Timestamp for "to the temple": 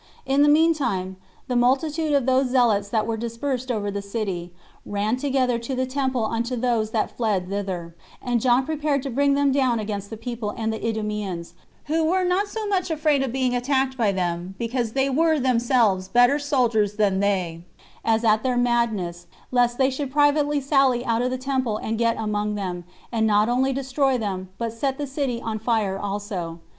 5.59-6.25